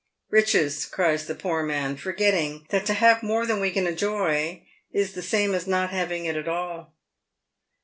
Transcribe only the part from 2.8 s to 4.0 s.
to have more than we can